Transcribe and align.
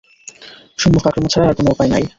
সম্মুখ 0.79 1.03
আক্রমণ 1.07 1.29
ছাড়া 1.29 1.47
আর 1.47 1.55
কোন 1.57 1.67
উপায় 1.67 1.89
নাই। 1.89 2.03